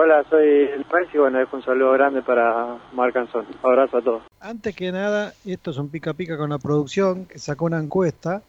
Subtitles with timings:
[0.00, 3.44] Hola, soy Luis y bueno, es un saludo grande para Marcanzón.
[3.64, 4.22] Abrazo a todos.
[4.38, 8.40] Antes que nada, esto es un pica pica con la producción que sacó una encuesta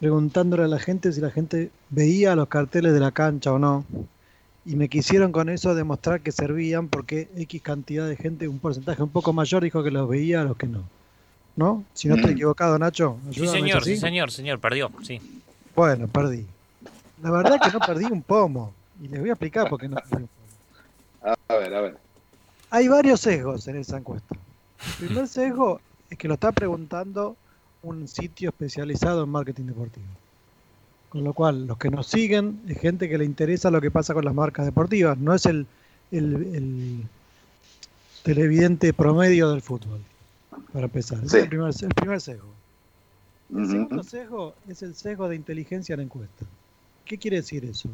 [0.00, 3.86] preguntándole a la gente si la gente veía los carteles de la cancha o no.
[4.66, 9.02] Y me quisieron con eso demostrar que servían porque X cantidad de gente, un porcentaje
[9.02, 10.84] un poco mayor, dijo que los veía a los que no.
[11.56, 11.84] ¿No?
[11.94, 13.16] Si no estoy equivocado, Nacho.
[13.30, 15.22] Sí, ayúdame, ¿es señor, sí, señor, señor, perdió, sí.
[15.74, 16.44] Bueno, perdí.
[17.22, 18.74] La verdad que no perdí un pomo.
[19.02, 20.39] Y les voy a explicar por qué no perdí un pomo.
[21.22, 21.98] A ver, a ver.
[22.70, 24.36] Hay varios sesgos en esa encuesta.
[25.00, 27.36] El primer sesgo es que lo está preguntando
[27.82, 30.06] un sitio especializado en marketing deportivo.
[31.08, 34.14] Con lo cual, los que nos siguen es gente que le interesa lo que pasa
[34.14, 35.66] con las marcas deportivas, no es el,
[36.12, 37.02] el, el
[38.22, 40.00] televidente promedio del fútbol,
[40.72, 41.18] para empezar.
[41.20, 41.26] Sí.
[41.38, 42.48] es el primer, el primer sesgo.
[43.52, 46.46] El segundo sesgo es el sesgo de inteligencia en la encuesta.
[47.04, 47.88] ¿Qué quiere decir eso?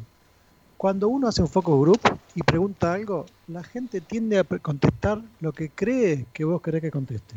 [0.77, 1.99] Cuando uno hace un focus group
[2.35, 6.91] y pregunta algo, la gente tiende a contestar lo que cree que vos querés que
[6.91, 7.35] conteste.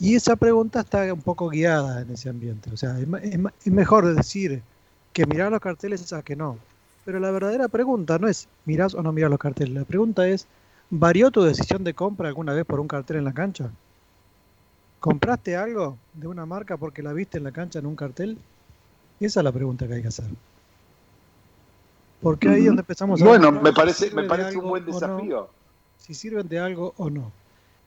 [0.00, 2.70] Y esa pregunta está un poco guiada en ese ambiente.
[2.72, 4.62] O sea, es, mejor decir
[5.12, 6.58] que mirar los carteles a que no.
[7.04, 9.74] Pero la verdadera pregunta no es mirás o no mirás los carteles.
[9.74, 10.46] La pregunta es,
[10.88, 13.70] ¿varió tu decisión de compra alguna vez por un cartel en la cancha?
[15.00, 18.38] ¿Compraste algo de una marca porque la viste en la cancha en un cartel?
[19.20, 20.26] Esa es la pregunta que hay que hacer.
[22.20, 24.84] Porque ahí es donde empezamos a Bueno, ver me si parece, me parece un buen
[24.86, 25.48] no, desafío.
[25.98, 27.30] si sirven de algo o no.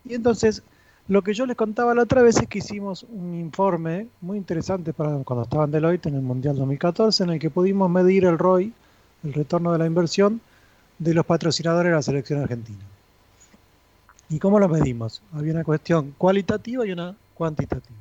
[0.05, 0.63] Y entonces,
[1.07, 4.93] lo que yo les contaba la otra vez es que hicimos un informe muy interesante
[4.93, 8.37] para cuando estaba en Deloitte en el Mundial 2014, en el que pudimos medir el
[8.37, 8.71] ROI,
[9.23, 10.39] el retorno de la inversión,
[10.99, 12.83] de los patrocinadores de la selección argentina.
[14.29, 15.21] ¿Y cómo lo medimos?
[15.33, 17.95] Había una cuestión cualitativa y una cuantitativa.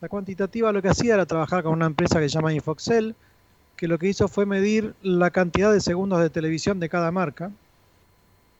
[0.00, 3.14] La cuantitativa lo que hacía era trabajar con una empresa que se llama Infoxel,
[3.78, 7.52] que lo que hizo fue medir la cantidad de segundos de televisión de cada marca,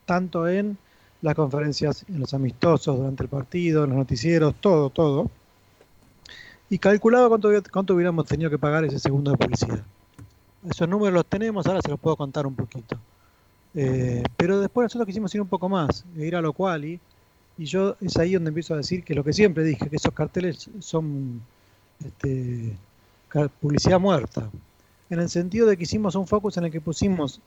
[0.06, 0.78] tanto en
[1.20, 5.28] las conferencias, en los amistosos, durante el partido, en los noticieros, todo, todo.
[6.70, 9.82] Y calculaba cuánto, cuánto hubiéramos tenido que pagar ese segundo de publicidad.
[10.70, 12.96] Esos números los tenemos, ahora se los puedo contar un poquito.
[13.74, 17.00] Eh, pero después nosotros quisimos ir un poco más, e ir a lo quali,
[17.58, 20.14] y yo es ahí donde empiezo a decir que lo que siempre dije, que esos
[20.14, 21.42] carteles son
[22.04, 22.76] este,
[23.60, 24.48] publicidad muerta,
[25.10, 27.40] en el sentido de que hicimos un focus en el que pusimos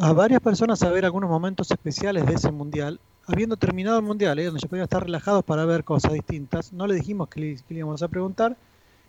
[0.00, 4.38] a varias personas a ver algunos momentos especiales de ese mundial, habiendo terminado el mundial,
[4.38, 4.46] ¿eh?
[4.46, 7.78] donde se podían estar relajados para ver cosas distintas, no le dijimos que le, le
[7.78, 8.56] íbamos a preguntar,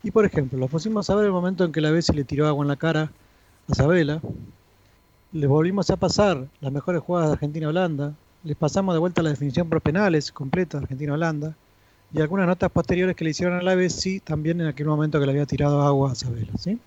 [0.04, 2.48] y por ejemplo, los pusimos a ver el momento en que la Bessi le tiró
[2.48, 3.12] agua en la cara
[3.68, 4.22] a Sabela,
[5.32, 8.14] les volvimos a pasar las mejores jugadas de Argentina-Holanda,
[8.44, 11.56] les pasamos de vuelta la definición por penales completa de Argentina-Holanda,
[12.14, 15.26] y algunas notas posteriores que le hicieron a la Bessi también en aquel momento que
[15.26, 16.80] le había tirado agua a Sabela, ¿sí?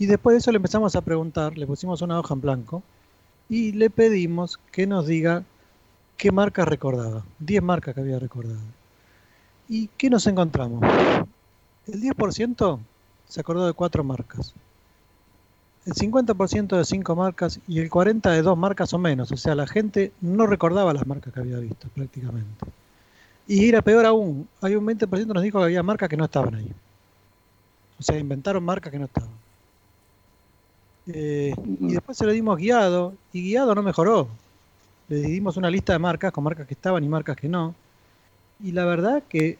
[0.00, 2.82] Y después de eso le empezamos a preguntar, le pusimos una hoja en blanco
[3.50, 5.44] y le pedimos que nos diga
[6.16, 7.22] qué marcas recordaba.
[7.40, 8.62] 10 marcas que había recordado.
[9.68, 10.82] ¿Y qué nos encontramos?
[11.86, 12.78] El 10%
[13.28, 14.54] se acordó de 4 marcas.
[15.84, 19.30] El 50% de 5 marcas y el 40% de 2 marcas o menos.
[19.32, 22.64] O sea, la gente no recordaba las marcas que había visto prácticamente.
[23.46, 26.24] Y era peor aún, hay un 20% que nos dijo que había marcas que no
[26.24, 26.72] estaban ahí.
[27.98, 29.39] O sea, inventaron marcas que no estaban.
[31.12, 34.28] Eh, y después se lo dimos guiado, y guiado no mejoró.
[35.08, 37.74] Le dimos una lista de marcas, con marcas que estaban y marcas que no.
[38.62, 39.58] Y la verdad que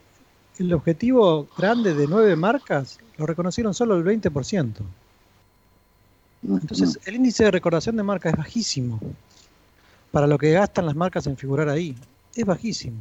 [0.57, 4.75] el objetivo grande de nueve marcas lo reconocieron solo el 20%.
[6.43, 8.99] Entonces, el índice de recordación de marcas es bajísimo.
[10.11, 11.95] Para lo que gastan las marcas en figurar ahí,
[12.35, 12.99] es bajísimo.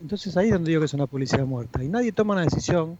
[0.00, 1.82] Entonces ahí es donde digo que es una publicidad muerta.
[1.82, 2.98] Y nadie toma una decisión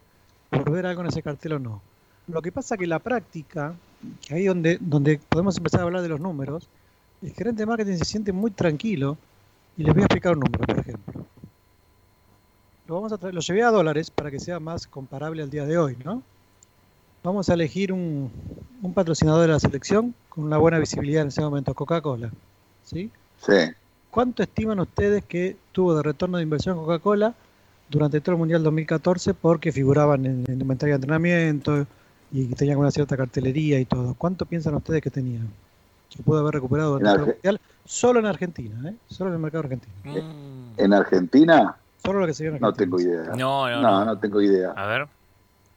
[0.50, 1.82] por ver algo en ese cartel o no.
[2.26, 3.74] Lo que pasa que la práctica,
[4.26, 6.68] que ahí donde, donde podemos empezar a hablar de los números,
[7.22, 9.16] el gerente de marketing se siente muy tranquilo
[9.76, 11.24] y les voy a explicar un número, por ejemplo.
[12.86, 15.78] Lo, vamos a lo llevé a dólares para que sea más comparable al día de
[15.78, 16.22] hoy, ¿no?
[17.22, 18.30] Vamos a elegir un,
[18.80, 22.30] un patrocinador de la selección con una buena visibilidad en ese momento, Coca-Cola.
[22.84, 23.10] ¿sí?
[23.44, 23.72] Sí.
[24.10, 27.34] ¿Cuánto estiman ustedes que tuvo de retorno de inversión Coca-Cola
[27.90, 31.86] durante todo el Mundial 2014 porque figuraban en el inventario de entrenamiento
[32.30, 34.14] y tenían una cierta cartelería y todo?
[34.14, 35.48] ¿Cuánto piensan ustedes que tenían?
[36.14, 38.94] Que pudo haber recuperado durante el Mundial solo en Argentina, ¿eh?
[39.08, 39.92] Solo en el mercado argentino.
[40.76, 41.76] ¿En Argentina?
[42.04, 42.96] Solo lo que se vio en No Argentina.
[42.96, 43.34] tengo idea.
[43.36, 44.04] No, no, no.
[44.04, 44.18] no.
[44.18, 44.70] tengo idea.
[44.72, 45.06] A ver,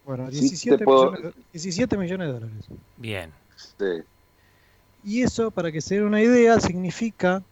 [0.06, 2.66] Bueno, Sí, 17, te puedo- millones, de- 17 millones de dólares.
[2.98, 3.30] bien.
[3.56, 3.86] Sí.
[5.04, 7.44] Y eso, para que se den una idea, significa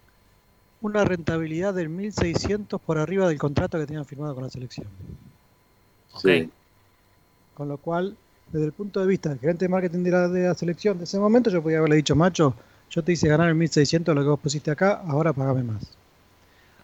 [0.82, 4.88] una rentabilidad del 1.600 por arriba del contrato que tenían firmado con la selección.
[6.14, 6.22] Ok.
[6.22, 6.50] Sí.
[7.56, 8.16] Con lo cual,
[8.52, 11.04] desde el punto de vista del gerente de marketing de la, de la selección de
[11.04, 12.54] ese momento, yo podía haberle dicho, macho,
[12.90, 15.84] yo te hice ganar el 1600 lo que vos pusiste acá, ahora pagame más.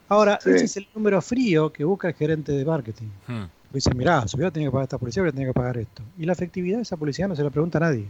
[0.07, 0.51] Ahora, Sí.
[0.51, 3.07] ese es el número frío que busca el gerente de marketing.
[3.27, 3.45] Hmm.
[3.73, 6.03] Dice, mirá, si hubiera tenido que pagar esta policía, hubiera tenido que pagar esto.
[6.17, 8.05] Y la efectividad de esa policía no se la pregunta a nadie.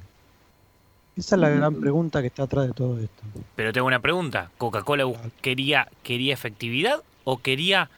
[1.16, 3.24] Esa es la gran pregunta que está atrás de todo esto.
[3.56, 4.52] Pero tengo una pregunta.
[4.58, 5.06] ¿Coca-Cola
[5.42, 7.90] quería, quería efectividad o quería,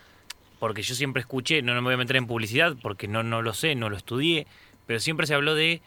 [0.59, 3.41] porque yo siempre escuché, no, no me voy a meter en publicidad porque no, no
[3.41, 4.45] lo sé, no lo estudié,
[4.87, 5.81] pero siempre se habló de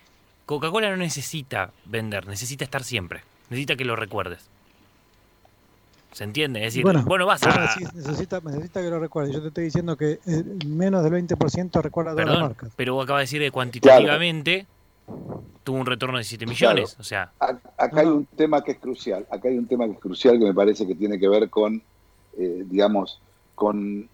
[0.46, 4.48] Coca-Cola no necesita vender, necesita estar siempre, necesita que lo recuerdes.
[6.12, 6.60] ¿Se entiende?
[6.60, 7.68] Es decir, Bueno, bueno, vas a...
[7.68, 9.32] decís, necesita, necesita que lo recuerde.
[9.32, 12.72] Yo te estoy diciendo que eh, menos del 20% recuerda todas las marcas.
[12.74, 14.66] pero vos acabas de decir que cuantitativamente
[15.62, 16.96] tuvo un retorno de 7 millones.
[16.98, 19.98] O sea, Acá hay un tema que es crucial, acá hay un tema que es
[20.00, 21.80] crucial que me parece que tiene que ver con,
[22.36, 23.20] eh, digamos,
[23.54, 24.08] con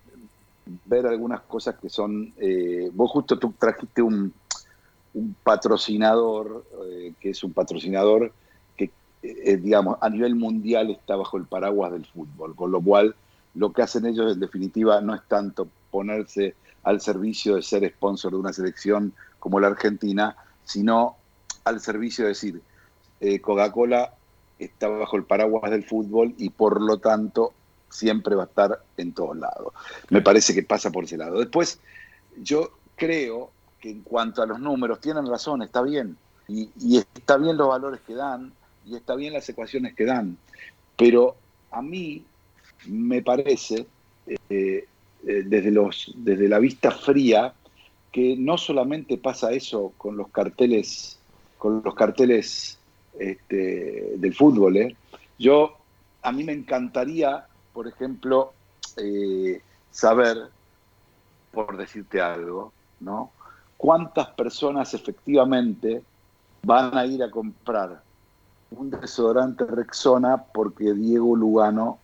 [0.84, 4.34] ver algunas cosas que son, eh, vos justo tú trajiste un,
[5.16, 8.32] un patrocinador, eh, que es un patrocinador
[8.76, 8.90] que,
[9.22, 13.16] eh, digamos, a nivel mundial está bajo el paraguas del fútbol, con lo cual
[13.54, 18.32] lo que hacen ellos en definitiva no es tanto ponerse al servicio de ser sponsor
[18.32, 21.16] de una selección como la Argentina, sino
[21.64, 22.60] al servicio de decir,
[23.20, 24.12] eh, Coca-Cola
[24.58, 27.54] está bajo el paraguas del fútbol y por lo tanto
[27.88, 29.72] siempre va a estar en todos lados.
[30.10, 31.38] Me parece que pasa por ese lado.
[31.38, 31.80] Después,
[32.36, 33.50] yo creo
[33.90, 36.16] en cuanto a los números, tienen razón, está bien.
[36.48, 36.70] Y,
[37.14, 38.52] está bien los valores que dan,
[38.84, 40.36] y está bien las ecuaciones que dan.
[40.96, 41.36] Pero
[41.70, 42.24] a mí
[42.86, 43.86] me parece,
[44.26, 47.52] eh, eh, desde, los, desde la vista fría,
[48.12, 51.18] que no solamente pasa eso con los carteles,
[51.58, 52.78] con los carteles
[53.18, 54.76] este, del fútbol.
[54.76, 54.96] ¿eh?
[55.38, 55.76] Yo,
[56.22, 58.52] a mí me encantaría, por ejemplo,
[59.90, 60.48] saber,
[61.52, 63.32] por decirte algo, ¿no?
[63.76, 66.02] ¿Cuántas personas efectivamente
[66.62, 68.02] van a ir a comprar
[68.70, 71.99] un desodorante Rexona porque Diego Lugano,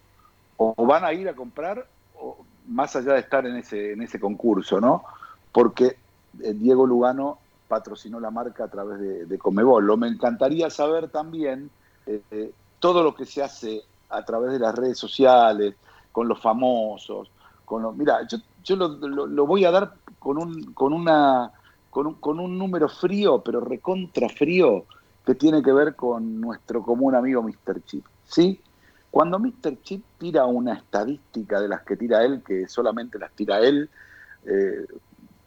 [0.57, 1.85] o van a ir a comprar,
[2.15, 5.05] o, más allá de estar en ese, en ese concurso, ¿no?
[5.51, 5.97] Porque
[6.41, 9.87] eh, Diego Lugano patrocinó la marca a través de, Comebol.
[9.87, 11.71] Lo me encantaría saber también
[12.07, 15.75] eh, eh, todo lo que se hace a través de las redes sociales,
[16.13, 17.33] con los famosos,
[17.65, 21.51] con los, mira, yo, yo lo, lo- lo voy a dar con un, con una
[21.93, 24.87] con un, con un número frío, pero recontra frío,
[25.27, 27.85] que tiene que ver con nuestro común amigo Mr.
[27.85, 28.07] Chip.
[28.27, 28.59] ¿Sí?
[29.11, 29.79] Cuando Mr.
[29.83, 33.91] Chip tira una estadística de las que tira él, que solamente las tira él,
[34.47, 34.87] eh,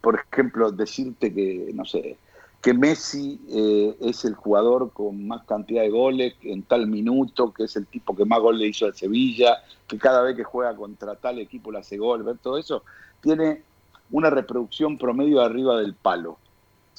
[0.00, 2.16] por ejemplo, decirte que, no sé,
[2.62, 7.64] que Messi eh, es el jugador con más cantidad de goles en tal minuto, que
[7.64, 10.76] es el tipo que más gol le hizo al Sevilla, que cada vez que juega
[10.76, 12.84] contra tal equipo le hace gol, ver todo eso,
[13.20, 13.62] tiene
[14.10, 16.38] una reproducción promedio arriba del palo,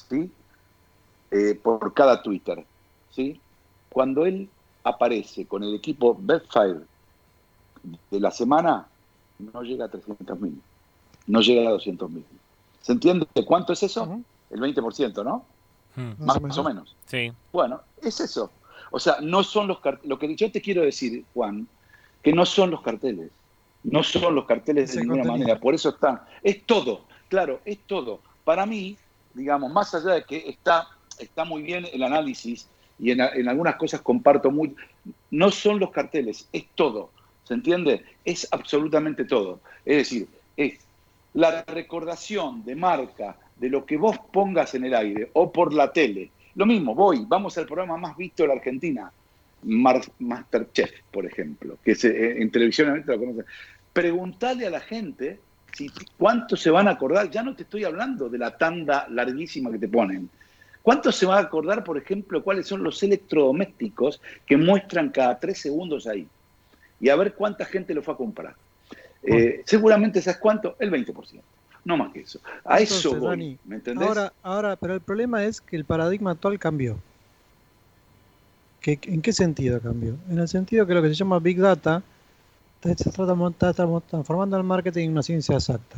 [0.08, 0.30] ¿sí?
[1.30, 2.64] Eh, por cada Twitter,
[3.10, 3.40] ¿sí?
[3.90, 4.48] Cuando él
[4.84, 6.80] aparece con el equipo Betfire
[8.10, 8.86] de la semana,
[9.38, 10.54] no llega a 300.000,
[11.26, 12.22] no llega a 200.000.
[12.82, 14.04] ¿Se entiende cuánto es eso?
[14.04, 14.24] Ujú.
[14.50, 15.44] El 20%, ¿no?
[15.96, 16.96] hmm, Más Más o menos.
[17.06, 17.32] sí.
[17.52, 18.50] Bueno, es eso.
[18.90, 20.08] O sea, no son los carteles.
[20.08, 21.68] Lo que yo te quiero decir, Juan,
[22.22, 23.30] que no son los carteles.
[23.90, 25.46] No son los carteles Es de ninguna contenido.
[25.46, 25.60] manera.
[25.60, 26.20] Por eso están.
[26.42, 27.04] Es todo.
[27.28, 28.20] Claro, es todo.
[28.44, 28.96] Para mí,
[29.34, 30.88] digamos, más allá de que está,
[31.18, 32.68] está muy bien el análisis
[32.98, 34.74] y en, en algunas cosas comparto muy.
[35.30, 37.10] No son los carteles, es todo.
[37.44, 38.04] ¿Se entiende?
[38.24, 39.60] Es absolutamente todo.
[39.84, 40.78] Es decir, es
[41.34, 45.92] la recordación de marca de lo que vos pongas en el aire o por la
[45.92, 46.30] tele.
[46.54, 49.12] Lo mismo, voy, vamos al programa más visto de la Argentina,
[49.62, 53.44] Masterchef, por ejemplo, que eh, en televisión lo conocen.
[53.98, 55.40] Preguntale a la gente
[55.72, 59.72] si, cuánto se van a acordar, ya no te estoy hablando de la tanda larguísima
[59.72, 60.30] que te ponen.
[60.82, 65.58] ¿Cuánto se va a acordar, por ejemplo, cuáles son los electrodomésticos que muestran cada tres
[65.58, 66.28] segundos ahí?
[67.00, 68.54] Y a ver cuánta gente lo fue a comprar.
[69.20, 70.76] Eh, seguramente, ¿sabes cuánto?
[70.78, 71.42] El 20%.
[71.84, 72.38] No más que eso.
[72.64, 73.30] A eso voy.
[73.30, 74.06] Dani, ¿Me entendés?
[74.06, 76.96] Ahora, ahora, pero el problema es que el paradigma actual cambió.
[78.80, 80.14] ¿Qué- ¿En qué sentido cambió?
[80.30, 82.00] En el sentido que lo que se llama Big Data
[82.82, 85.96] se está transformando el marketing en una ciencia exacta.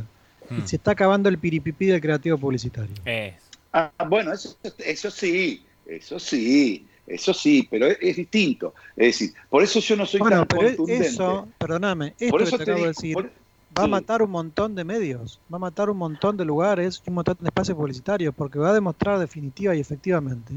[0.49, 0.59] hmm.
[0.65, 2.95] Y se está acabando el piripipí del creativo publicitario.
[3.05, 3.35] Es.
[3.73, 8.75] Ah, bueno, eso, eso sí, eso sí, eso sí, pero es, es distinto.
[8.97, 11.07] Es decir, por eso yo no soy Bueno, tan pero contundente.
[11.07, 13.31] eso, perdóname, esto por que eso te te acabo de decir por-
[13.79, 17.15] va a matar un montón de medios, va a matar un montón de lugares, un
[17.15, 20.55] montón de espacios publicitarios, porque va a demostrar definitiva y efectivamente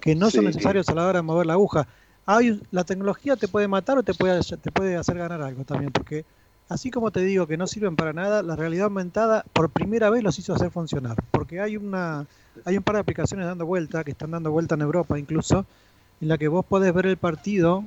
[0.00, 0.46] que no son Sí.
[0.46, 1.88] necesarios a la hora de mover la aguja.
[2.26, 5.64] Hay, un- la tecnología te puede matar o te puede, te puede hacer ganar algo
[5.64, 6.24] también, porque
[6.68, 10.22] así como te digo que no sirven para nada, la realidad aumentada por primera vez
[10.22, 12.26] los hizo hacer funcionar, porque hay una
[12.64, 15.66] hay un par de aplicaciones dando vuelta, que están dando vuelta en Europa incluso,
[16.20, 17.84] en la que vos podés ver el partido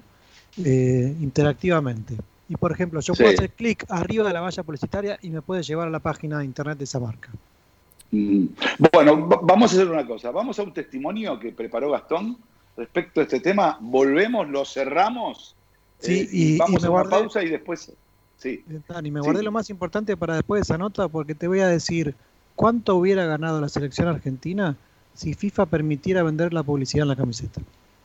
[0.63, 2.17] eh, interactivamente.
[2.49, 5.63] Y por ejemplo, yo puedo hacer clic arriba de la valla publicitaria y me puede
[5.63, 7.29] llevar a la página de internet de esa marca.
[8.11, 8.45] Mm.
[8.93, 10.31] Bueno, vamos a hacer una cosa.
[10.31, 12.37] Vamos a un testimonio que preparó Gastón
[12.77, 13.77] respecto a este tema.
[13.81, 15.55] Volvemos, lo cerramos.
[15.99, 17.91] Sí, eh, y, vamos a una pausa y después.
[18.37, 18.63] Sí.
[19.03, 21.67] Y me guardé lo más importante para después de esa nota porque te voy a
[21.67, 22.15] decir
[22.55, 24.77] cuánto hubiera ganado la selección argentina
[25.13, 27.59] si FIFA permitiera vender la publicidad en la camiseta.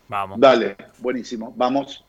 [0.09, 0.41] Vamos.
[0.41, 1.53] Dale, buenísimo.
[1.55, 2.03] Vamos.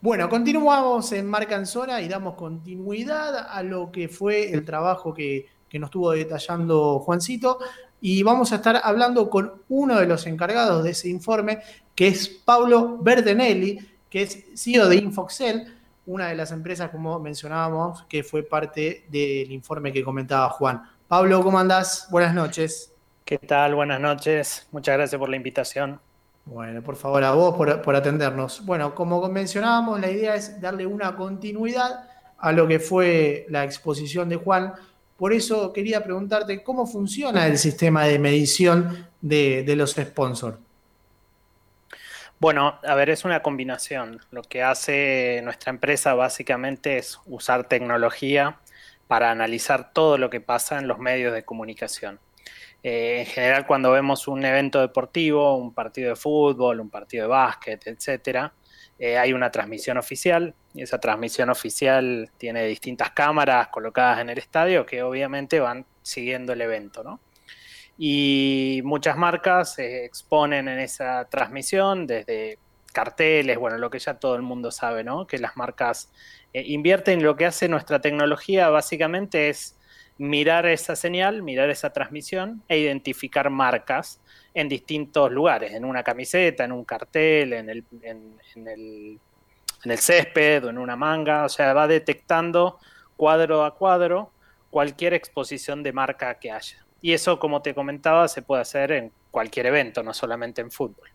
[0.00, 5.14] Bueno, continuamos en Marca en Zona y damos continuidad a lo que fue el trabajo
[5.14, 7.58] que, nos estuvo detallando Juancito.
[8.06, 11.60] Y vamos a estar hablando con uno de los encargados de ese informe,
[11.94, 13.78] que es Pablo Verdenelli,
[14.10, 19.50] que es CEO de Infoxel, una de las empresas, como mencionábamos, que fue parte del
[19.50, 20.82] informe que comentaba Juan.
[21.08, 22.06] Pablo, ¿cómo andás?
[22.10, 22.92] Buenas noches.
[23.24, 23.74] ¿Qué tal?
[23.74, 24.68] Buenas noches.
[24.70, 25.98] Muchas gracias por la invitación.
[26.44, 28.66] Bueno, por favor, a vos por, atendernos.
[28.66, 32.06] Bueno, como mencionábamos, la idea es darle una continuidad
[32.36, 34.74] a lo que fue la exposición de Juan.
[35.16, 40.58] Por eso quería preguntarte cómo funciona el sistema de medición de, los sponsors.
[42.40, 44.20] Bueno, a ver, es una combinación.
[44.32, 48.58] Lo que hace nuestra empresa básicamente es usar tecnología
[49.06, 52.18] para analizar todo lo que pasa en los medios de comunicación.
[52.82, 57.28] Eh, en general, cuando vemos un evento deportivo, un partido de fútbol, un partido de
[57.28, 58.52] básquet, etcétera,
[58.98, 64.38] eh, hay una transmisión oficial y esa transmisión oficial tiene distintas cámaras colocadas en el
[64.38, 67.20] estadio que obviamente van siguiendo el evento, ¿no?
[67.96, 72.58] Y muchas marcas se exponen en esa transmisión desde
[72.92, 75.26] carteles, bueno, lo que ya todo el mundo sabe, ¿no?
[75.26, 76.12] Que las marcas
[76.52, 79.78] eh, invierten, lo que hace nuestra tecnología básicamente es
[80.18, 84.20] mirar esa señal, mirar esa transmisión e identificar marcas
[84.54, 89.20] en distintos lugares, en una camiseta, en un cartel, en el, en, el,
[89.98, 92.78] césped o en una manga, o sea, va detectando
[93.16, 94.32] cuadro a cuadro
[94.70, 96.84] cualquier exposición de marca que haya.
[97.00, 101.10] Y eso, como te comentaba, se puede hacer en cualquier evento, no solamente en fútbol.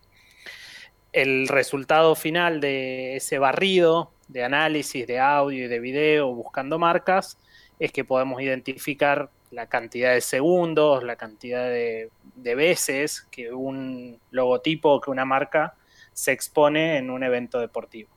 [1.12, 7.36] El resultado final de ese barrido de análisis de audio y de video buscando marcas
[7.80, 14.90] es que podemos identificar la cantidad de segundos, la cantidad de, veces que un logotipo
[14.90, 15.74] o que una marca
[16.12, 18.10] se expone en un evento deportivo.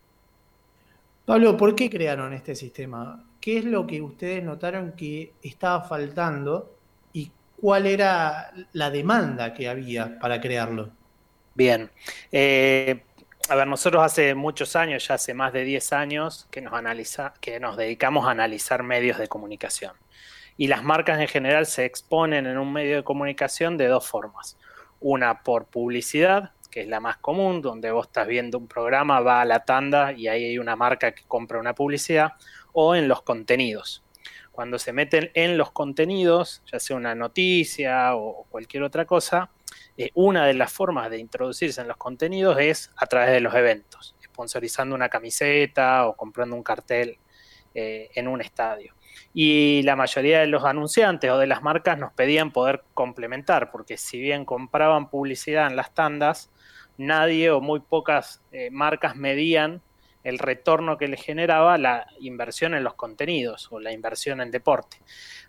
[1.26, 3.24] Pablo, ¿por qué crearon este sistema?
[3.40, 6.76] ¿Qué es lo que ustedes notaron que estaba faltando
[7.14, 10.92] y cuál era la demanda que había para crearlo?
[11.56, 11.90] Bien,
[12.32, 13.04] eh,
[13.50, 17.34] a ver, nosotros hace muchos años, ya hace más de 10 años, que nos, analiza,
[17.42, 19.94] que nos dedicamos a analizar medios de comunicación.
[20.56, 24.58] Y las marcas en general se exponen en un medio de comunicación de dos formas.
[25.02, 29.42] Una por publicidad, que es la más común, donde vos estás viendo un programa, va
[29.42, 32.32] a la tanda y ahí hay una marca que compra una publicidad,
[32.72, 34.04] o en los contenidos.
[34.52, 39.52] Cuando se meten en los contenidos, ya sea una noticia o cualquier otra cosa,
[40.00, 43.54] eh, una de las formas de introducirse en los contenidos es a través de los
[43.54, 47.20] eventos, sponsorizando una camiseta o comprando un cartel
[47.76, 48.96] eh, en un estadio.
[49.32, 53.98] Y la mayoría de los anunciantes o de las marcas nos pedían poder complementar, porque
[53.98, 56.50] si bien compraban publicidad en las tandas,
[56.98, 59.82] nadie o muy pocas eh, marcas medían
[60.24, 64.98] el retorno que les generaba la inversión en los contenidos o la inversión en deporte.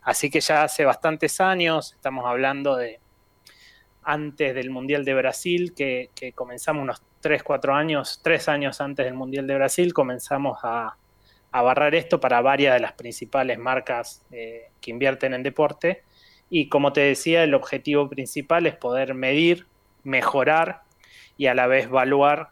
[0.03, 3.01] Así que ya hace bastantes años, estamos hablando de
[4.03, 9.15] antes del Mundial de Brasil, que, comenzamos unos 3, 4 años, 3 años antes del
[9.15, 10.97] Mundial de Brasil, comenzamos a,
[11.53, 16.03] barrar esto para varias de las principales marcas eh, que invierten en deporte.
[16.51, 19.69] Y como te decía, el objetivo principal es poder medir,
[20.03, 20.83] mejorar
[21.37, 22.51] y a la vez evaluar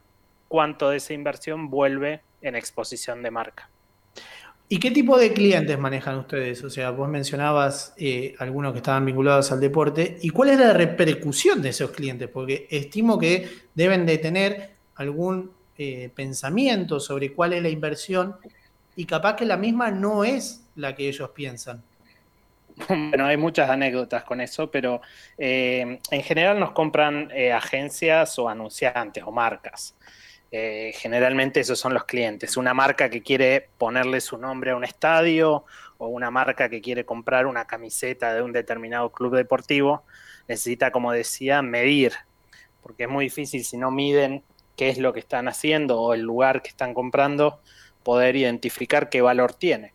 [0.48, 3.70] cuánto de esa inversión vuelve en exposición de marca.
[4.68, 6.64] ¿Y qué tipo de clientes manejan ustedes?
[6.64, 10.16] O sea, vos mencionabas eh, algunos que estaban vinculados al deporte.
[10.22, 12.28] ¿Y cuál es la repercusión de esos clientes?
[12.28, 18.36] Porque estimo que deben de tener algún eh, pensamiento sobre cuál es la inversión
[18.96, 21.82] y capaz que la misma no es la que ellos piensan.
[22.88, 25.00] Bueno, hay muchas anécdotas con eso, pero
[25.38, 29.94] eh, en general nos compran agencias o anunciantes o marcas.
[30.54, 32.58] Eh, generalmente esos son los clientes.
[32.58, 35.64] Una marca que quiere ponerle su nombre a un estadio
[35.96, 40.04] o una marca que quiere comprar una camiseta de un determinado club deportivo,
[40.48, 42.12] necesita, como decía, medir,
[42.82, 44.44] porque es muy difícil si no miden
[44.76, 47.62] qué es lo que están haciendo o el lugar que están comprando,
[48.02, 49.94] poder identificar qué valor tiene.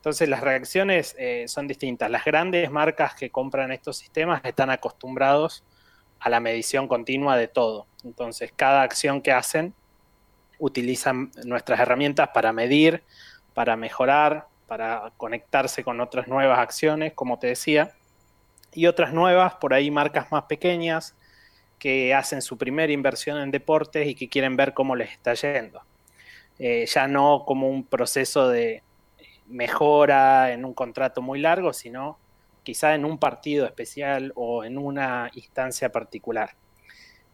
[0.00, 2.10] Entonces las reacciones eh, son distintas.
[2.10, 5.62] Las grandes marcas que compran estos sistemas están acostumbrados
[6.20, 7.86] a la medición continua de todo.
[8.02, 9.74] Entonces cada acción que hacen
[10.58, 13.04] utilizan nuestras herramientas para medir,
[13.52, 17.92] para mejorar, para conectarse con otras nuevas acciones, como te decía,
[18.72, 21.14] y otras nuevas, por ahí marcas más pequeñas,
[21.78, 25.82] que hacen su primera inversión en deportes y que quieren ver cómo les está yendo.
[26.58, 28.82] Eh, ya no como un proceso de
[29.50, 32.18] mejora en un contrato muy largo, sino
[32.62, 36.56] quizá en un partido especial o en una instancia particular.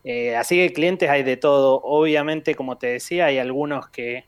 [0.05, 1.81] Eh, así que clientes hay de todo.
[1.83, 4.25] Obviamente, como te decía, hay algunos que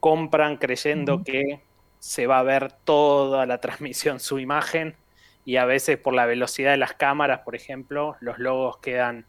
[0.00, 1.60] compran creyendo que
[1.98, 4.96] se va a ver toda la transmisión, su imagen,
[5.44, 9.26] y a veces por la velocidad de las cámaras, por ejemplo, los logos quedan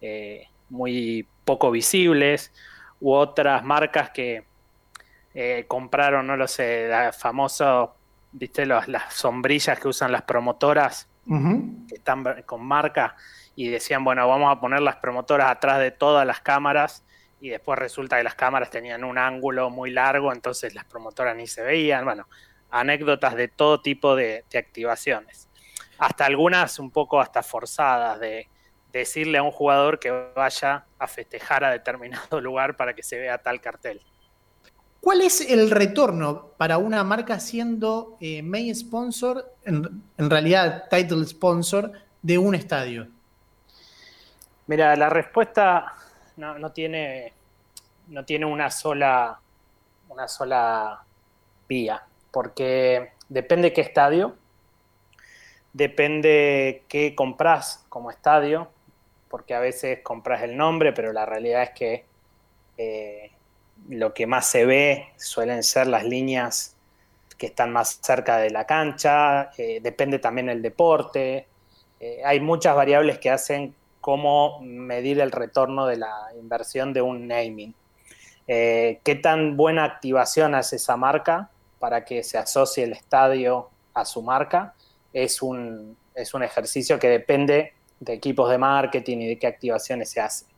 [0.00, 2.52] eh, muy poco visibles,
[3.00, 4.44] u otras marcas que
[5.34, 7.94] eh, compraron, no lo sé, la famoso,
[8.32, 13.16] viste, las sombrillas que usan las promotoras, que están con marca,
[13.56, 17.04] y decían, bueno, vamos a poner las promotoras atrás de todas las cámaras,
[17.40, 21.46] y después resulta que las cámaras tenían un ángulo muy largo, entonces las promotoras ni
[21.46, 22.28] se veían, bueno,
[22.70, 25.48] anécdotas de todo tipo de activaciones.
[25.98, 28.48] Hasta algunas un poco hasta forzadas de
[28.92, 33.38] decirle a un jugador que vaya a festejar a determinado lugar para que se vea
[33.38, 34.00] tal cartel.
[35.04, 41.92] ¿Cuál es el retorno para una marca siendo eh, main sponsor, en, realidad title sponsor,
[42.22, 43.08] de un estadio?
[44.66, 45.92] Mira, la respuesta
[46.38, 47.34] no, tiene,
[48.08, 49.38] no tiene una sola,
[50.08, 51.04] una sola
[51.68, 54.36] vía, porque depende qué estadio,
[55.74, 58.68] Depende qué compras como estadio,
[59.28, 62.04] porque a veces compras el nombre, pero la realidad es que
[62.78, 63.32] eh,
[63.88, 66.76] lo que más se ve suelen ser las líneas
[67.38, 71.46] que están más cerca de la cancha, eh, depende también el deporte,
[72.00, 77.26] eh, hay muchas variables que hacen cómo medir el retorno de la inversión de un
[77.26, 77.74] naming.
[78.46, 81.48] ¿Qué tan buena activación hace esa marca
[81.78, 84.74] para que se asocie el estadio a su marca?
[85.14, 90.10] es un, es un ejercicio que depende de equipos de marketing y de qué activaciones
[90.10, 90.48] se hacen.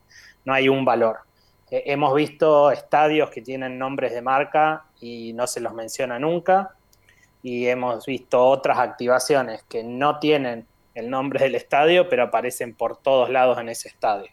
[0.43, 1.19] No hay un valor.
[1.69, 6.75] Eh, hemos visto estadios que tienen nombres de marca y no se los menciona nunca.
[7.43, 12.97] Y hemos visto otras activaciones que no tienen el nombre del estadio, pero aparecen por
[12.97, 14.31] todos lados en ese estadio.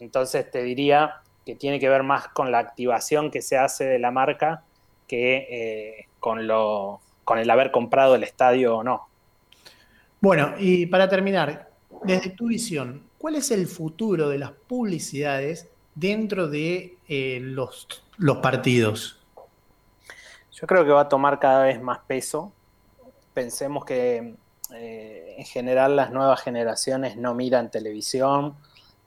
[0.00, 3.98] Entonces te diría que tiene que ver más con la activación que se hace de
[3.98, 4.64] la marca
[5.06, 9.08] que eh, con, lo, con el haber comprado el estadio o no.
[10.20, 11.70] Bueno, y para terminar,
[12.04, 18.38] desde tu visión, ¿cuál es el futuro de las publicidades dentro de eh, los, los
[18.38, 19.18] partidos?
[20.52, 22.52] Yo creo que va a tomar cada vez más peso.
[23.34, 24.34] Pensemos que
[24.74, 28.56] eh, en general las nuevas generaciones no miran televisión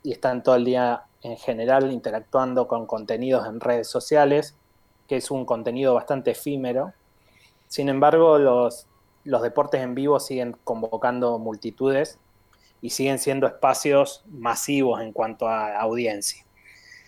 [0.01, 4.55] y están todo el día en general interactuando con contenidos en redes sociales,
[5.07, 6.93] que es un contenido bastante efímero.
[7.67, 8.87] Sin embargo, los
[9.23, 12.19] los deportes en vivo siguen convocando multitudes
[12.81, 16.45] y siguen siendo espacios masivos en cuanto a audiencia.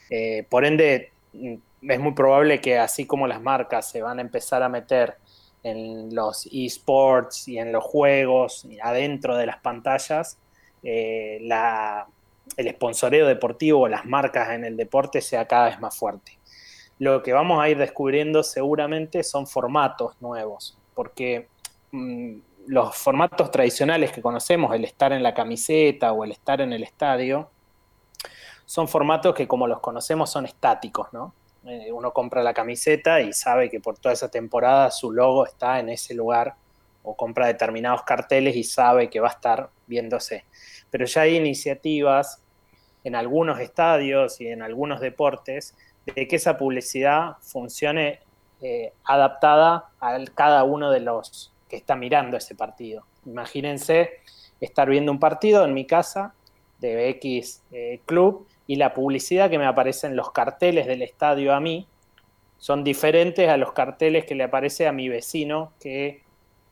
[0.10, 1.56] Eh, por ende, mm,
[1.90, 5.16] es muy probable que así como las marcas se van a empezar a meter
[5.64, 10.38] en los esports y en los juegos adentro de las pantallas,
[10.84, 11.40] eh,
[12.58, 16.38] el sponsoreo deportivo, las marcas en el deporte sea cada vez más fuerte.
[17.00, 21.48] Lo que vamos a ir descubriendo seguramente son formatos nuevos, porque
[21.96, 26.74] Mm, los formatos tradicionales que conocemos, el estar en la camiseta o el estar en
[26.74, 27.50] el estadio,
[28.66, 31.34] son formatos que como los conocemos son estáticos, ¿no?
[31.66, 35.80] Eh, uno compra la camiseta y sabe que por toda esa temporada su logo está
[35.80, 36.56] en ese lugar
[37.02, 40.46] o compra determinados carteles y sabe que va a estar viéndose.
[40.92, 42.42] Pero ya hay iniciativas
[43.04, 45.76] en algunos estadios y en algunos deportes
[46.06, 48.20] de que esa publicidad funcione
[48.62, 53.06] eh, adaptada a cada uno de los que está mirando ese partido.
[53.26, 54.12] Imagínense
[54.60, 56.34] estar viendo un partido en mi casa
[56.80, 61.54] de X eh, Club y la publicidad que me aparece en los carteles del estadio
[61.54, 61.88] a mí
[62.58, 66.24] son diferentes a los carteles que le aparece a mi vecino que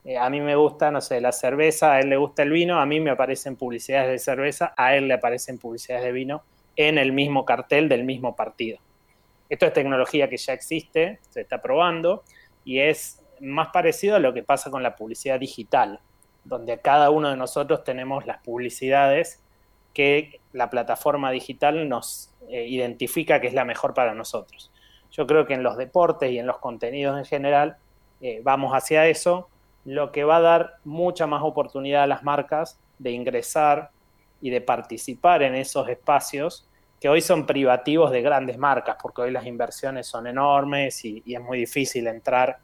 [0.04, 2.78] eh, a mí me gusta, no sé, la cerveza, a él le gusta el vino,
[2.78, 6.42] a mí me aparecen publicidades de cerveza, a él le aparecen publicidades de vino
[6.76, 8.78] en el mismo cartel del mismo partido.
[9.48, 12.24] Esto es tecnología que ya existe, se está probando
[12.64, 16.00] y es más parecido a lo que pasa con la publicidad digital,
[16.44, 19.43] donde cada uno de nosotros tenemos las publicidades
[19.94, 24.70] que la plataforma digital nos eh, identifica que es la mejor para nosotros.
[25.10, 27.76] Yo creo que en los deportes y en los contenidos en general
[28.20, 29.48] eh, vamos hacia eso,
[29.84, 33.90] lo que va a dar mucha más oportunidad a las marcas de ingresar
[34.40, 36.68] y de participar en esos espacios
[37.00, 41.40] que hoy son privativos de grandes marcas, porque hoy las inversiones son enormes y, es
[41.40, 42.58] muy difícil entrar,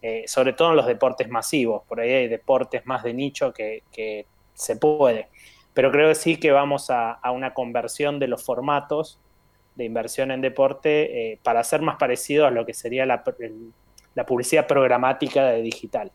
[0.00, 4.26] eh, sobre todo en los deportes masivos, por ahí hay deportes más de nicho que,
[4.54, 5.28] se puede.
[5.74, 9.20] Pero creo que sí que vamos a, una conversión de los formatos
[9.76, 13.22] de inversión en deporte eh, para ser más parecido a lo que sería la,
[14.14, 16.12] la publicidad programática de digital.